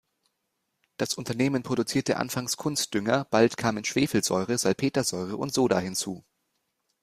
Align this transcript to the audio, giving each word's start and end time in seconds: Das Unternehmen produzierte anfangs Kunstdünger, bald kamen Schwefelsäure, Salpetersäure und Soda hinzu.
Das 0.97 1.13
Unternehmen 1.13 1.61
produzierte 1.61 2.17
anfangs 2.17 2.57
Kunstdünger, 2.57 3.25
bald 3.25 3.55
kamen 3.55 3.85
Schwefelsäure, 3.85 4.57
Salpetersäure 4.57 5.37
und 5.37 5.53
Soda 5.53 5.77
hinzu. 5.77 6.25